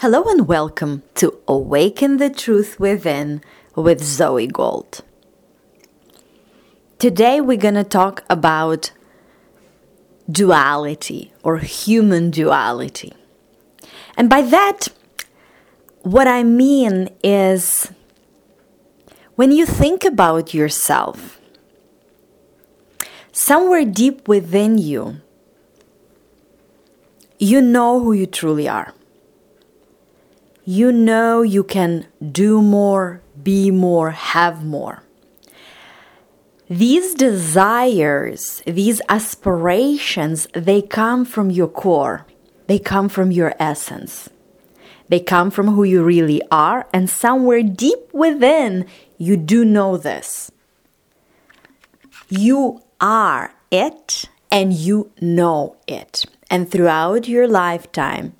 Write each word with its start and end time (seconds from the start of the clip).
Hello 0.00 0.24
and 0.30 0.48
welcome 0.48 1.02
to 1.16 1.38
Awaken 1.46 2.16
the 2.16 2.30
Truth 2.30 2.80
Within 2.80 3.42
with 3.76 4.02
Zoe 4.02 4.46
Gold. 4.46 5.02
Today 6.98 7.38
we're 7.42 7.58
going 7.58 7.74
to 7.74 7.84
talk 7.84 8.24
about 8.30 8.92
duality 10.30 11.34
or 11.42 11.58
human 11.58 12.30
duality. 12.30 13.12
And 14.16 14.30
by 14.30 14.40
that, 14.40 14.88
what 16.00 16.26
I 16.26 16.44
mean 16.44 17.10
is 17.22 17.92
when 19.34 19.52
you 19.52 19.66
think 19.66 20.06
about 20.06 20.54
yourself, 20.54 21.38
somewhere 23.32 23.84
deep 23.84 24.26
within 24.26 24.78
you, 24.78 25.20
you 27.38 27.60
know 27.60 28.00
who 28.00 28.14
you 28.14 28.24
truly 28.24 28.66
are. 28.66 28.94
You 30.70 30.92
know 30.92 31.42
you 31.42 31.64
can 31.64 32.06
do 32.30 32.62
more, 32.62 33.22
be 33.42 33.72
more, 33.72 34.12
have 34.12 34.64
more. 34.64 35.02
These 36.68 37.14
desires, 37.14 38.62
these 38.64 39.02
aspirations, 39.08 40.46
they 40.54 40.80
come 40.80 41.24
from 41.24 41.50
your 41.50 41.66
core. 41.66 42.24
They 42.68 42.78
come 42.78 43.08
from 43.08 43.32
your 43.32 43.52
essence. 43.58 44.30
They 45.08 45.18
come 45.18 45.50
from 45.50 45.74
who 45.74 45.82
you 45.82 46.04
really 46.04 46.40
are, 46.52 46.86
and 46.94 47.10
somewhere 47.10 47.64
deep 47.64 48.14
within, 48.14 48.86
you 49.18 49.36
do 49.36 49.64
know 49.64 49.96
this. 49.96 50.52
You 52.28 52.80
are 53.00 53.52
it, 53.72 54.26
and 54.52 54.72
you 54.72 55.10
know 55.20 55.74
it. 55.88 56.26
And 56.48 56.70
throughout 56.70 57.26
your 57.26 57.48
lifetime, 57.48 58.36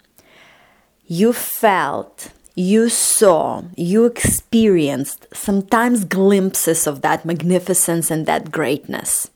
you 1.10 1.32
felt 1.32 2.30
you 2.55 2.88
saw, 2.88 3.64
you 3.77 4.05
experienced 4.05 5.26
sometimes 5.32 6.04
glimpses 6.04 6.87
of 6.87 7.02
that 7.02 7.24
magnificence 7.24 8.12
and 8.12 8.26
that 8.26 8.52
greatness. 8.52 9.29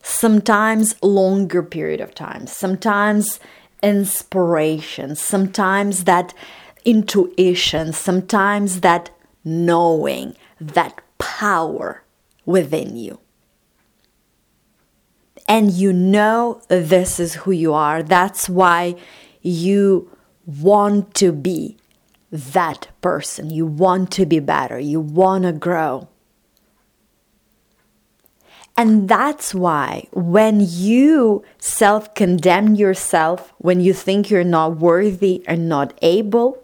Sometimes 0.00 0.94
longer 1.02 1.64
period 1.64 2.00
of 2.00 2.14
time, 2.14 2.46
sometimes 2.46 3.40
inspiration, 3.82 5.16
sometimes 5.16 6.04
that 6.04 6.32
intuition, 6.84 7.92
sometimes 7.92 8.80
that 8.80 9.10
knowing, 9.44 10.36
that 10.60 11.00
power 11.18 12.04
within 12.46 12.96
you. 12.96 13.18
And 15.48 15.72
you 15.72 15.92
know 15.92 16.62
this 16.68 17.18
is 17.18 17.34
who 17.34 17.50
you 17.50 17.72
are. 17.74 18.04
That's 18.04 18.48
why 18.48 18.94
you 19.42 20.16
want 20.62 21.14
to 21.14 21.32
be 21.32 21.76
that 22.30 22.88
person. 23.00 23.50
You 23.50 23.66
want 23.66 24.10
to 24.12 24.26
be 24.26 24.40
better. 24.40 24.78
You 24.78 25.00
want 25.00 25.44
to 25.44 25.52
grow. 25.52 26.08
And 28.76 29.08
that's 29.08 29.54
why 29.54 30.06
when 30.12 30.60
you 30.60 31.44
self 31.58 32.14
condemn 32.14 32.74
yourself, 32.74 33.52
when 33.58 33.80
you 33.80 33.92
think 33.92 34.30
you're 34.30 34.44
not 34.44 34.78
worthy 34.78 35.42
and 35.46 35.68
not 35.68 35.92
able, 36.00 36.62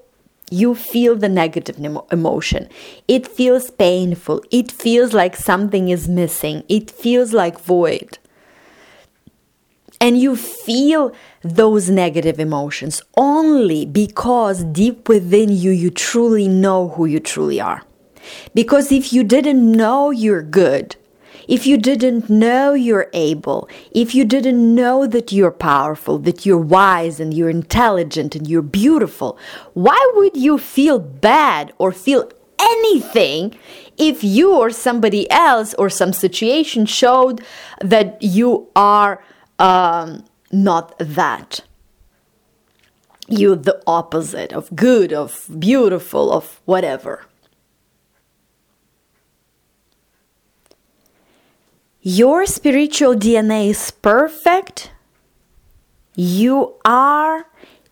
you 0.50 0.75
feel 0.75 1.17
the 1.17 1.28
negative 1.28 1.78
emotion. 2.11 2.69
It 3.09 3.27
feels 3.27 3.71
painful. 3.71 4.43
It 4.50 4.71
feels 4.71 5.12
like 5.12 5.37
something 5.37 5.89
is 5.89 6.09
missing. 6.09 6.62
It 6.69 6.91
feels 6.91 7.33
like 7.33 7.61
void. 7.61 8.19
And 10.00 10.19
you 10.19 10.36
feel 10.36 11.12
those 11.42 11.89
negative 11.89 12.39
emotions 12.39 13.02
only 13.16 13.86
because 13.86 14.64
deep 14.64 15.08
within 15.08 15.50
you, 15.50 15.70
you 15.70 15.91
truly 15.91 16.48
know 16.48 16.88
who 16.88 17.06
you 17.06 17.20
truly 17.20 17.61
are. 17.61 17.83
Because 18.55 18.92
if 18.92 19.12
you 19.12 19.25
didn't 19.25 19.72
know 19.72 20.11
you're 20.11 20.42
good, 20.42 20.97
if 21.48 21.66
you 21.66 21.76
didn't 21.76 22.28
know 22.28 22.75
you're 22.75 23.09
able, 23.12 23.69
if 23.93 24.15
you 24.15 24.25
didn't 24.25 24.75
know 24.75 25.06
that 25.06 25.31
you're 25.31 25.53
powerful, 25.53 26.19
that 26.19 26.44
you're 26.44 26.59
wise 26.59 27.21
and 27.21 27.32
you're 27.32 27.48
intelligent 27.48 28.34
and 28.34 28.48
you're 28.48 28.62
beautiful, 28.62 29.38
why 29.75 30.12
would 30.15 30.37
you 30.37 30.59
feel 30.59 30.98
bad 30.98 31.72
or 31.78 31.92
feel 31.92 32.28
anything 32.59 33.54
if 33.97 34.25
you 34.25 34.54
or 34.54 34.71
somebody 34.71 35.31
else 35.31 35.75
or 35.75 35.88
some 35.88 36.12
situation 36.12 36.84
showed 36.84 37.44
that 37.81 38.19
you 38.21 38.69
are 38.75 39.22
um, 39.59 40.25
not 40.53 40.97
that. 40.99 41.61
You're 43.28 43.56
the 43.56 43.83
opposite 43.87 44.53
of 44.53 44.75
good, 44.77 45.12
of 45.12 45.47
beautiful, 45.59 46.33
of 46.33 46.61
whatever. 46.65 47.25
Your 52.00 52.47
spiritual 52.47 53.16
DNA 53.16 53.71
is 53.71 53.91
perfect. 53.91 54.93
You 56.15 56.75
are 56.84 57.47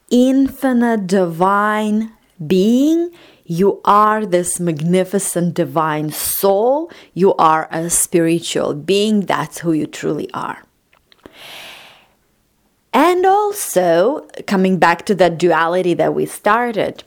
infinite 0.08 1.08
divine 1.08 2.12
being. 2.46 3.10
You 3.44 3.80
are 3.84 4.24
this 4.24 4.60
magnificent 4.60 5.54
divine 5.54 6.12
soul. 6.12 6.92
You 7.12 7.34
are 7.34 7.68
a 7.72 7.90
spiritual 7.90 8.74
being. 8.74 9.22
That's 9.22 9.58
who 9.58 9.72
you 9.72 9.88
truly 9.88 10.32
are. 10.32 10.62
And 12.94 13.26
also, 13.26 14.24
coming 14.46 14.78
back 14.78 15.04
to 15.06 15.16
that 15.16 15.36
duality 15.36 15.94
that 15.94 16.14
we 16.14 16.26
started, 16.26 17.02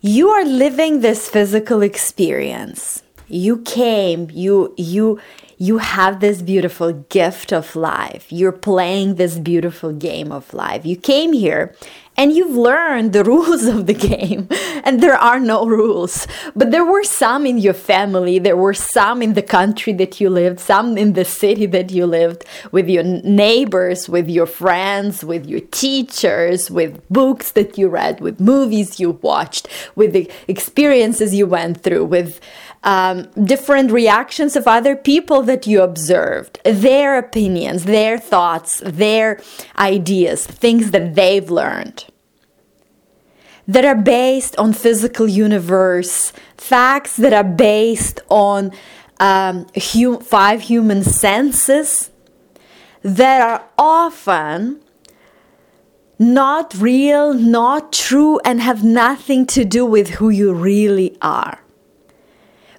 you 0.00 0.30
are 0.30 0.44
living 0.44 1.00
this 1.00 1.28
physical 1.28 1.82
experience. 1.82 3.02
You 3.28 3.58
came, 3.58 4.28
you 4.32 4.74
you 4.78 5.20
you 5.58 5.78
have 5.78 6.20
this 6.20 6.40
beautiful 6.40 6.94
gift 7.10 7.52
of 7.52 7.76
life. 7.76 8.32
You're 8.32 8.52
playing 8.52 9.16
this 9.16 9.38
beautiful 9.38 9.92
game 9.92 10.32
of 10.32 10.52
life. 10.54 10.86
You 10.86 10.96
came 10.96 11.34
here 11.34 11.76
and 12.22 12.32
you've 12.32 12.54
learned 12.54 13.12
the 13.12 13.24
rules 13.32 13.64
of 13.64 13.86
the 13.86 13.94
game. 13.94 14.46
And 14.84 15.02
there 15.02 15.16
are 15.16 15.40
no 15.40 15.66
rules. 15.66 16.28
But 16.54 16.70
there 16.70 16.84
were 16.84 17.02
some 17.02 17.46
in 17.46 17.58
your 17.58 17.74
family. 17.74 18.38
There 18.38 18.56
were 18.56 18.74
some 18.74 19.22
in 19.22 19.34
the 19.34 19.42
country 19.42 19.92
that 19.94 20.20
you 20.20 20.30
lived. 20.30 20.60
Some 20.60 20.96
in 20.96 21.14
the 21.14 21.24
city 21.24 21.66
that 21.66 21.90
you 21.90 22.06
lived. 22.06 22.44
With 22.70 22.88
your 22.88 23.02
neighbors 23.02 24.08
with 24.08 24.28
your 24.28 24.46
friends 24.46 25.24
with 25.24 25.46
your 25.46 25.60
teachers 25.82 26.70
with 26.70 27.00
books 27.08 27.52
that 27.52 27.76
you 27.78 27.88
read 27.88 28.20
with 28.20 28.38
movies 28.40 29.00
you 29.00 29.10
watched 29.22 29.66
with 29.94 30.12
the 30.12 30.30
experiences 30.48 31.34
you 31.34 31.46
went 31.46 31.82
through 31.82 32.04
with 32.04 32.40
um, 32.84 33.28
different 33.44 33.90
reactions 33.90 34.56
of 34.56 34.66
other 34.66 34.96
people 34.96 35.42
that 35.42 35.68
you 35.68 35.82
observed, 35.82 36.58
their 36.64 37.16
opinions, 37.16 37.84
their 37.84 38.18
thoughts, 38.18 38.82
their 38.84 39.40
ideas, 39.78 40.44
things 40.44 40.90
that 40.90 41.14
they've 41.14 41.48
learned 41.48 42.11
that 43.66 43.84
are 43.84 43.96
based 43.96 44.56
on 44.56 44.72
physical 44.72 45.28
universe, 45.28 46.32
facts 46.56 47.16
that 47.16 47.32
are 47.32 47.44
based 47.44 48.20
on 48.28 48.72
um, 49.20 49.66
hum- 49.76 50.20
five 50.20 50.62
human 50.62 51.02
senses 51.02 52.10
that 53.02 53.40
are 53.40 53.64
often 53.78 54.80
not 56.18 56.74
real, 56.74 57.34
not 57.34 57.92
true, 57.92 58.38
and 58.44 58.60
have 58.60 58.84
nothing 58.84 59.46
to 59.46 59.64
do 59.64 59.84
with 59.84 60.10
who 60.10 60.30
you 60.30 60.52
really 60.52 61.16
are. 61.20 61.58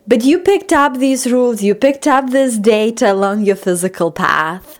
But 0.08 0.24
you 0.24 0.40
picked 0.40 0.74
up 0.74 0.98
these 0.98 1.32
rules, 1.32 1.64
you 1.64 1.76
picked 1.76 2.08
up 2.08 2.30
this 2.30 2.58
data 2.58 3.12
along 3.12 3.44
your 3.44 3.56
physical 3.56 4.12
path, 4.12 4.80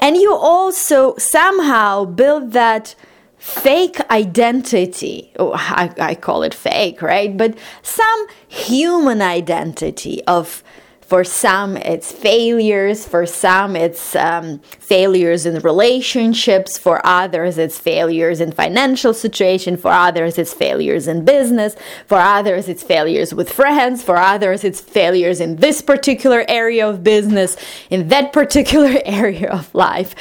and 0.00 0.16
you 0.16 0.34
also 0.34 1.14
somehow 1.16 2.04
built 2.04 2.50
that 2.50 2.94
fake 3.42 3.98
identity. 4.08 5.32
Oh, 5.36 5.52
I, 5.52 5.92
I 5.98 6.14
call 6.14 6.44
it 6.44 6.54
fake, 6.54 7.02
right? 7.02 7.36
But 7.36 7.58
some 7.82 8.26
human 8.46 9.20
identity 9.20 10.22
of 10.28 10.62
for 11.00 11.24
some, 11.24 11.76
it's 11.76 12.10
failures. 12.10 13.04
For 13.04 13.26
some, 13.26 13.76
it's 13.76 14.16
um, 14.16 14.60
failures 14.60 15.44
in 15.44 15.58
relationships. 15.58 16.78
For 16.78 17.04
others, 17.04 17.58
it's 17.58 17.78
failures 17.78 18.40
in 18.40 18.52
financial 18.52 19.12
situation. 19.12 19.76
For 19.76 19.90
others, 19.90 20.38
it's 20.38 20.54
failures 20.54 21.06
in 21.08 21.26
business. 21.26 21.76
For 22.06 22.16
others, 22.16 22.66
it's 22.66 22.82
failures 22.82 23.34
with 23.34 23.52
friends. 23.52 24.02
For 24.02 24.16
others, 24.16 24.64
it's 24.64 24.80
failures 24.80 25.38
in 25.38 25.56
this 25.56 25.82
particular 25.82 26.46
area 26.48 26.88
of 26.88 27.04
business, 27.04 27.58
in 27.90 28.08
that 28.08 28.32
particular 28.32 28.98
area 29.04 29.50
of 29.50 29.74
life. 29.74 30.14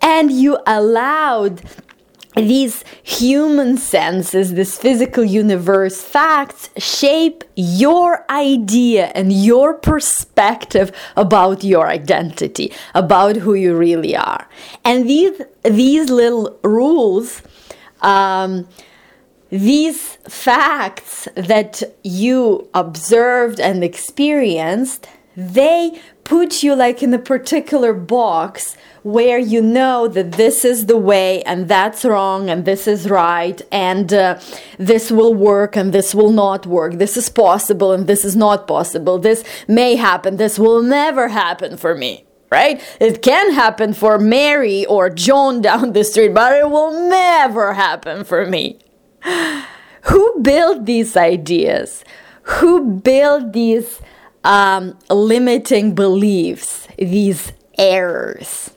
And 0.00 0.32
you 0.32 0.56
allowed 0.66 1.60
these 2.40 2.84
human 3.02 3.76
senses, 3.76 4.54
this 4.54 4.78
physical 4.78 5.24
universe 5.24 6.00
facts 6.00 6.70
shape 6.76 7.44
your 7.56 8.24
idea 8.30 9.12
and 9.14 9.32
your 9.32 9.74
perspective 9.74 10.92
about 11.16 11.64
your 11.64 11.88
identity, 11.88 12.72
about 12.94 13.36
who 13.36 13.54
you 13.54 13.76
really 13.76 14.16
are. 14.16 14.48
And 14.84 15.08
these, 15.08 15.40
these 15.64 16.10
little 16.10 16.58
rules 16.62 17.42
um, 18.00 18.68
these 19.50 20.16
facts 20.28 21.26
that 21.34 21.82
you 22.04 22.68
observed 22.74 23.58
and 23.60 23.82
experienced, 23.82 25.08
they 25.36 25.98
put 26.28 26.62
you 26.62 26.74
like 26.74 27.02
in 27.02 27.14
a 27.14 27.18
particular 27.18 27.94
box 27.94 28.76
where 29.02 29.38
you 29.38 29.62
know 29.62 30.06
that 30.06 30.32
this 30.32 30.62
is 30.62 30.84
the 30.84 30.96
way 30.96 31.42
and 31.44 31.68
that's 31.68 32.04
wrong 32.04 32.50
and 32.50 32.66
this 32.66 32.86
is 32.86 33.08
right 33.08 33.62
and 33.72 34.12
uh, 34.12 34.38
this 34.76 35.10
will 35.10 35.32
work 35.32 35.74
and 35.74 35.94
this 35.94 36.14
will 36.14 36.30
not 36.30 36.66
work. 36.66 36.98
This 36.98 37.16
is 37.16 37.30
possible 37.30 37.92
and 37.92 38.06
this 38.06 38.26
is 38.26 38.36
not 38.36 38.68
possible. 38.68 39.18
This 39.18 39.42
may 39.66 39.96
happen. 39.96 40.36
This 40.36 40.58
will 40.58 40.82
never 40.82 41.28
happen 41.28 41.78
for 41.78 41.94
me. 41.94 42.26
Right? 42.50 42.82
It 43.00 43.22
can 43.22 43.52
happen 43.52 43.94
for 43.94 44.18
Mary 44.18 44.84
or 44.84 45.08
John 45.08 45.62
down 45.68 45.94
the 45.94 46.04
street, 46.04 46.34
but 46.34 46.52
it 46.52 46.68
will 46.68 47.08
never 47.08 47.72
happen 47.72 48.24
for 48.24 48.44
me. 48.44 48.78
Who 50.02 50.40
built 50.42 50.84
these 50.84 51.16
ideas? 51.16 52.04
Who 52.42 53.00
built 53.00 53.52
these 53.52 54.00
um, 54.44 54.98
limiting 55.10 55.94
beliefs, 55.94 56.88
these 56.98 57.52
errors? 57.76 58.70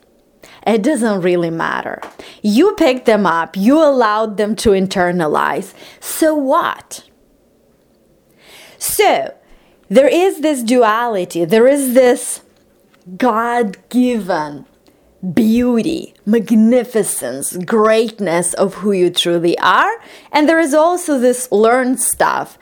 It 0.66 0.82
doesn't 0.82 1.22
really 1.22 1.50
matter. 1.50 2.00
You 2.42 2.72
picked 2.74 3.06
them 3.06 3.26
up, 3.26 3.56
you 3.56 3.82
allowed 3.82 4.36
them 4.36 4.54
to 4.56 4.70
internalize. 4.70 5.74
So 6.00 6.34
what? 6.34 7.04
So, 8.78 9.34
there 9.88 10.08
is 10.08 10.40
this 10.40 10.62
duality, 10.62 11.44
there 11.44 11.66
is 11.66 11.94
this 11.94 12.42
God 13.16 13.76
given 13.88 14.66
beauty, 15.34 16.14
magnificence, 16.26 17.56
greatness 17.56 18.54
of 18.54 18.74
who 18.74 18.92
you 18.92 19.10
truly 19.10 19.56
are. 19.58 20.00
And 20.32 20.48
there 20.48 20.58
is 20.58 20.74
also 20.74 21.18
this 21.18 21.50
learned 21.52 22.00
stuff. 22.00 22.58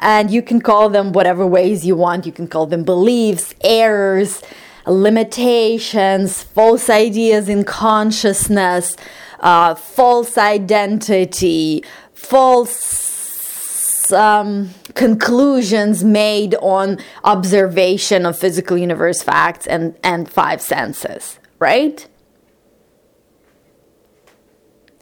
And 0.00 0.30
you 0.30 0.42
can 0.42 0.60
call 0.60 0.88
them 0.88 1.12
whatever 1.12 1.46
ways 1.46 1.84
you 1.84 1.96
want. 1.96 2.26
You 2.26 2.32
can 2.32 2.46
call 2.46 2.66
them 2.66 2.84
beliefs, 2.84 3.54
errors, 3.62 4.42
limitations, 4.86 6.42
false 6.42 6.88
ideas 6.88 7.48
in 7.48 7.64
consciousness, 7.64 8.96
uh, 9.40 9.74
false 9.74 10.38
identity, 10.38 11.84
false 12.14 13.08
um, 14.12 14.70
conclusions 14.94 16.04
made 16.04 16.54
on 16.56 16.98
observation 17.24 18.26
of 18.26 18.38
physical 18.38 18.76
universe 18.76 19.22
facts 19.22 19.66
and, 19.66 19.96
and 20.02 20.30
five 20.30 20.60
senses, 20.60 21.38
right? 21.58 22.08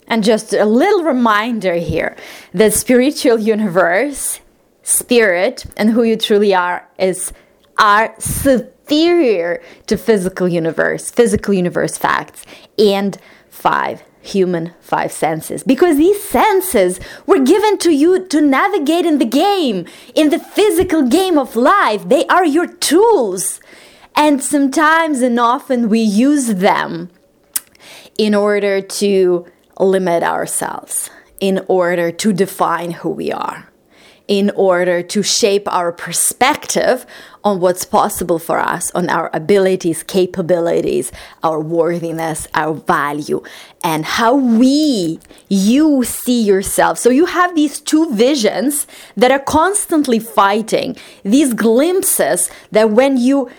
And 0.08 0.22
just 0.22 0.52
a 0.52 0.64
little 0.64 1.02
reminder 1.02 1.74
here 1.74 2.16
the 2.52 2.70
spiritual 2.70 3.38
universe, 3.38 4.40
spirit, 4.86 5.66
and 5.76 5.90
who 5.90 6.04
you 6.04 6.16
truly 6.16 6.54
are 6.54 6.88
is 6.96 7.32
are 7.76 8.14
superior 8.18 9.60
to 9.86 9.96
physical 9.96 10.48
universe, 10.48 11.10
physical 11.10 11.52
universe 11.52 11.98
facts, 11.98 12.46
and 12.78 13.18
five 13.50 14.02
human 14.22 14.72
five 14.80 15.10
senses. 15.10 15.64
Because 15.64 15.96
these 15.96 16.22
senses 16.22 17.00
were 17.26 17.40
given 17.40 17.78
to 17.78 17.90
you 17.90 18.26
to 18.26 18.40
navigate 18.40 19.04
in 19.04 19.18
the 19.18 19.24
game 19.24 19.86
in 20.14 20.30
the 20.30 20.38
physical 20.38 21.02
game 21.02 21.36
of 21.36 21.56
life. 21.56 22.08
They 22.08 22.24
are 22.26 22.44
your 22.44 22.68
tools. 22.68 23.60
And 24.14 24.42
sometimes 24.42 25.20
and 25.20 25.38
often 25.38 25.88
we 25.88 26.00
use 26.00 26.46
them 26.46 27.10
in 28.16 28.34
order 28.34 28.80
to 28.80 29.46
limit 29.78 30.22
ourselves 30.22 31.10
in 31.38 31.62
order 31.68 32.10
to 32.10 32.32
define 32.32 32.92
who 32.92 33.10
we 33.10 33.30
are 33.30 33.68
in 34.28 34.50
order 34.56 35.02
to 35.02 35.22
shape 35.22 35.72
our 35.72 35.92
perspective 35.92 37.06
on 37.44 37.60
what's 37.60 37.84
possible 37.84 38.40
for 38.40 38.58
us, 38.58 38.90
on 38.90 39.08
our 39.08 39.30
abilities, 39.32 40.02
capabilities, 40.02 41.12
our 41.44 41.60
worthiness, 41.60 42.48
our 42.54 42.74
value, 42.74 43.40
and 43.84 44.04
how 44.04 44.34
we, 44.34 45.20
you 45.48 46.02
see 46.02 46.42
yourself. 46.42 46.98
So 46.98 47.08
you 47.08 47.26
have 47.26 47.54
these 47.54 47.80
two 47.80 48.12
visions 48.12 48.86
that 49.16 49.30
are 49.30 49.38
constantly 49.38 50.18
fighting, 50.18 50.96
these 51.22 51.54
glimpses 51.54 52.50
that 52.72 52.90
when 52.90 53.16
you 53.16 53.50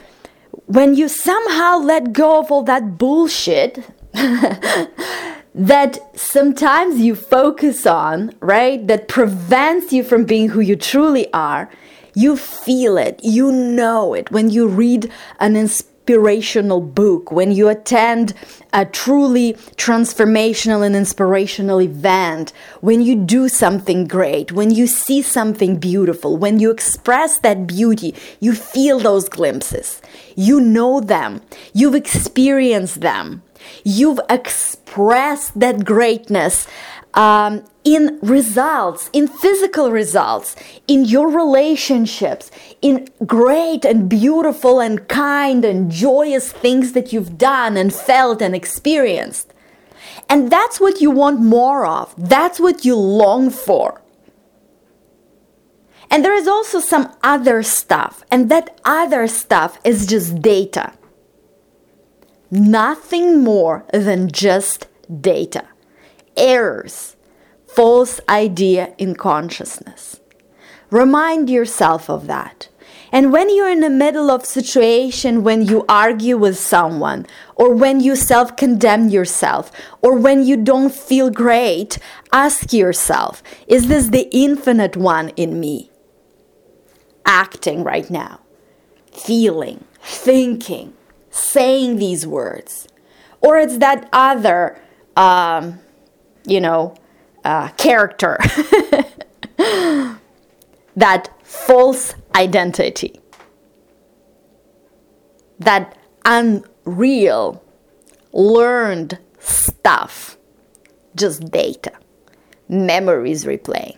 when 0.65 0.95
you 0.95 1.07
somehow 1.07 1.77
let 1.77 2.11
go 2.11 2.39
of 2.39 2.51
all 2.51 2.63
that 2.63 2.97
bullshit 2.97 3.79
that 5.57 5.97
sometimes 6.15 6.99
you 6.99 7.15
focus 7.15 7.87
on, 7.87 8.31
right? 8.39 8.85
That 8.85 9.07
prevents 9.07 9.91
you 9.91 10.03
from 10.03 10.23
being 10.23 10.49
who 10.49 10.59
you 10.59 10.75
truly 10.75 11.33
are. 11.33 11.69
You 12.13 12.37
feel 12.37 12.97
it, 12.97 13.19
you 13.23 13.51
know 13.51 14.13
it 14.13 14.31
when 14.31 14.49
you 14.49 14.67
read 14.67 15.11
an 15.39 15.55
inspirational 15.55 16.81
book, 16.81 17.31
when 17.31 17.51
you 17.51 17.69
attend 17.69 18.33
a 18.73 18.85
truly 18.85 19.53
transformational 19.75 20.85
and 20.85 20.95
inspirational 20.95 21.81
event, 21.81 22.53
when 22.81 23.01
you 23.01 23.15
do 23.15 23.49
something 23.49 24.07
great, 24.07 24.51
when 24.51 24.71
you 24.71 24.87
see 24.87 25.21
something 25.21 25.77
beautiful, 25.77 26.37
when 26.37 26.59
you 26.59 26.71
express 26.71 27.39
that 27.39 27.67
beauty, 27.67 28.15
you 28.39 28.53
feel 28.53 28.99
those 28.99 29.29
glimpses. 29.29 30.01
You 30.35 30.59
know 30.59 30.99
them, 30.99 31.41
you've 31.73 31.95
experienced 31.95 33.01
them 33.01 33.43
You've 33.83 34.19
expressed 34.29 35.59
that 35.59 35.85
greatness 35.85 36.67
um, 37.13 37.65
in 37.83 38.19
results, 38.21 39.09
in 39.11 39.27
physical 39.27 39.91
results, 39.91 40.55
in 40.87 41.05
your 41.05 41.29
relationships, 41.29 42.51
in 42.81 43.07
great 43.25 43.85
and 43.85 44.07
beautiful 44.07 44.79
and 44.79 45.07
kind 45.07 45.65
and 45.65 45.89
joyous 45.89 46.51
things 46.51 46.93
that 46.93 47.11
you've 47.11 47.37
done 47.37 47.75
and 47.75 47.93
felt 47.93 48.41
and 48.41 48.53
experienced. 48.55 49.53
And 50.29 50.51
that's 50.51 50.79
what 50.79 51.01
you 51.01 51.09
want 51.09 51.39
more 51.39 51.85
of. 51.85 52.13
That's 52.17 52.59
what 52.59 52.85
you 52.85 52.95
long 52.95 53.49
for. 53.49 54.01
And 56.09 56.23
there 56.23 56.35
is 56.35 56.47
also 56.47 56.79
some 56.79 57.11
other 57.21 57.63
stuff, 57.63 58.23
and 58.31 58.49
that 58.49 58.79
other 58.85 59.27
stuff 59.27 59.77
is 59.83 60.05
just 60.05 60.41
data 60.41 60.93
nothing 62.51 63.43
more 63.43 63.85
than 63.93 64.31
just 64.31 64.87
data, 65.21 65.65
errors, 66.35 67.15
false 67.67 68.19
idea 68.27 68.93
in 68.97 69.15
consciousness. 69.15 70.19
Remind 70.89 71.49
yourself 71.49 72.09
of 72.09 72.27
that. 72.27 72.69
And 73.11 73.31
when 73.31 73.53
you're 73.55 73.69
in 73.69 73.79
the 73.79 73.89
middle 73.89 74.29
of 74.29 74.45
situation 74.45 75.43
when 75.43 75.61
you 75.65 75.85
argue 75.87 76.37
with 76.37 76.57
someone 76.57 77.25
or 77.55 77.73
when 77.73 78.01
you 78.01 78.15
self-condemn 78.15 79.09
yourself 79.09 79.71
or 80.01 80.15
when 80.17 80.43
you 80.43 80.57
don't 80.57 80.93
feel 80.93 81.29
great, 81.29 81.99
ask 82.33 82.73
yourself, 82.73 83.41
is 83.67 83.87
this 83.87 84.09
the 84.09 84.27
infinite 84.31 84.97
one 84.97 85.29
in 85.29 85.59
me? 85.59 85.89
Acting 87.25 87.83
right 87.83 88.09
now, 88.09 88.41
feeling, 89.13 89.85
thinking, 90.01 90.93
saying 91.37 91.97
these 91.97 92.25
words, 92.25 92.87
or 93.41 93.57
it's 93.57 93.77
that 93.77 94.09
other, 94.11 94.79
um, 95.15 95.79
you 96.45 96.59
know, 96.59 96.95
uh, 97.45 97.69
character, 97.69 98.37
that 100.95 101.29
false 101.43 102.15
identity, 102.35 103.19
that 105.59 105.97
unreal, 106.25 107.63
learned 108.33 109.17
stuff, 109.39 110.37
just 111.15 111.49
data, 111.51 111.93
memories 112.67 113.45
replaying, 113.45 113.97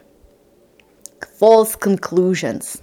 false 1.37 1.75
conclusions 1.75 2.81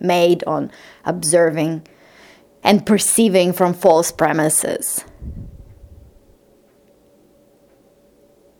made 0.00 0.44
on 0.44 0.70
observing 1.04 1.86
and 2.62 2.86
perceiving 2.86 3.52
from 3.52 3.74
false 3.74 4.12
premises. 4.12 5.04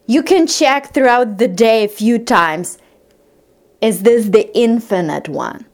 You 0.07 0.23
can 0.23 0.47
check 0.47 0.95
throughout 0.95 1.39
the 1.39 1.49
day 1.49 1.85
a 1.85 1.89
few 1.89 2.19
times 2.19 2.79
is 3.81 4.03
this 4.03 4.31
the 4.31 4.57
infinite 4.57 5.29
one 5.29 5.67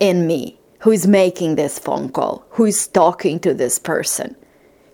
in 0.00 0.26
me 0.26 0.58
who 0.80 0.90
is 0.90 1.06
making 1.06 1.54
this 1.54 1.78
phone 1.78 2.08
call, 2.08 2.44
who 2.50 2.64
is 2.64 2.88
talking 2.88 3.38
to 3.40 3.54
this 3.54 3.78
person, 3.78 4.34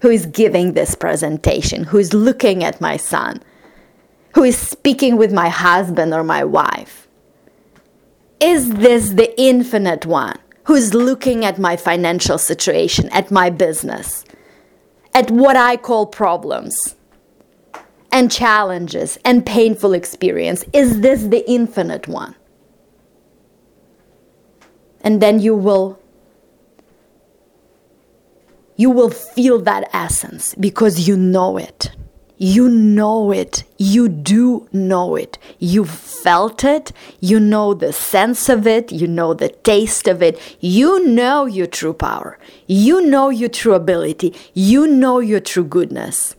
who 0.03 0.11
is 0.11 0.27
giving 0.27 0.73
this 0.75 0.95
presentation, 0.95 1.85
who 1.85 1.99
is 1.99 2.13
looking 2.13 2.63
at 2.63 2.81
my 2.81 2.97
son, 2.97 3.43
who 4.35 4.43
is 4.45 4.59
speaking 4.59 5.17
with 5.17 5.33
my 5.33 5.49
husband 5.49 6.13
or 6.13 6.23
my 6.23 6.45
wife? 6.45 7.09
Is 8.41 8.71
this 8.71 9.11
the 9.11 9.41
infinite 9.41 10.05
one? 10.05 10.39
Who's 10.69 10.93
looking 10.93 11.47
at 11.47 11.59
my 11.59 11.79
financial 11.79 12.37
situation, 12.37 13.09
at 13.09 13.31
my 13.31 13.49
business, 13.49 14.23
at 15.15 15.31
what 15.31 15.57
I 15.57 15.79
call 15.79 16.05
problems, 16.05 16.95
and 18.13 18.31
challenges 18.31 19.19
and 19.25 19.47
painful 19.47 19.95
experience? 19.95 20.67
Is 20.75 21.01
this 21.01 21.23
the 21.23 21.43
infinite 21.51 22.07
one? 22.07 22.35
And 25.01 25.23
then 25.23 25.41
you 25.41 25.55
will 25.55 25.99
you 28.77 28.91
will 28.91 29.11
feel 29.11 29.59
that 29.61 29.89
essence 29.95 30.55
because 30.55 31.09
you 31.09 31.17
know 31.17 31.57
it. 31.57 31.97
You 32.39 32.69
know 32.69 33.33
it. 33.33 33.65
You 33.79 34.09
do 34.09 34.69
know 34.73 35.17
it. 35.17 35.39
You've 35.59 35.91
felt 35.91 36.63
it. 36.63 36.93
You 37.19 37.41
know 37.41 37.75
the 37.75 37.93
sense 37.93 38.49
of 38.49 38.65
it. 38.67 38.93
You 38.93 39.09
know 39.09 39.35
the 39.35 39.49
taste 39.49 40.07
of 40.07 40.23
it. 40.23 40.41
You 40.61 41.05
know 41.05 41.47
your 41.47 41.67
true 41.67 41.93
power. 41.93 42.39
You 42.67 43.01
know 43.01 43.29
your 43.29 43.49
true 43.49 43.75
ability. 43.75 44.37
You 44.55 44.87
know 44.87 45.19
your 45.19 45.41
true 45.41 45.65
goodness. 45.65 46.37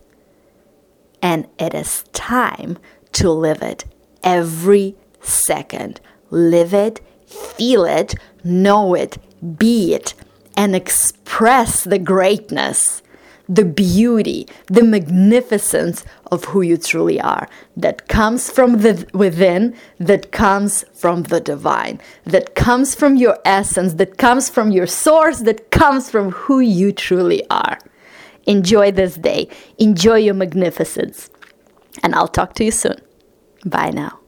And 1.21 1.47
it 1.59 1.73
is 1.73 2.03
time 2.13 2.77
to 3.13 3.29
live 3.29 3.61
it 3.61 3.83
every 4.23 4.95
second. 5.19 5.99
Live 6.29 6.73
it, 6.73 7.01
feel 7.25 7.83
it, 7.83 8.15
know 8.43 8.93
it, 8.93 9.17
be 9.57 9.93
it, 9.93 10.13
and 10.55 10.75
express 10.75 11.83
the 11.83 11.99
greatness 11.99 13.01
the 13.49 13.65
beauty, 13.65 14.47
the 14.67 14.83
magnificence 14.83 16.05
of 16.31 16.45
who 16.45 16.61
you 16.61 16.77
truly 16.77 17.19
are 17.19 17.49
that 17.75 18.07
comes 18.07 18.49
from 18.51 18.81
the 18.81 19.07
within, 19.13 19.75
that 19.99 20.31
comes 20.31 20.85
from 20.93 21.23
the 21.23 21.41
divine, 21.41 21.99
that 22.25 22.53
comes 22.53 22.93
from 22.93 23.15
your 23.15 23.39
essence, 23.43 23.95
that 23.95 24.17
comes 24.17 24.49
from 24.49 24.71
your 24.71 24.85
source, 24.85 25.39
that 25.39 25.71
comes 25.71 26.11
from 26.11 26.31
who 26.31 26.59
you 26.59 26.91
truly 26.91 27.43
are. 27.49 27.79
Enjoy 28.45 28.91
this 28.91 29.15
day, 29.15 29.49
enjoy 29.79 30.17
your 30.17 30.35
magnificence, 30.35 31.29
and 32.03 32.13
I'll 32.13 32.27
talk 32.27 32.53
to 32.55 32.63
you 32.63 32.71
soon. 32.71 33.01
Bye 33.65 33.89
now. 33.89 34.18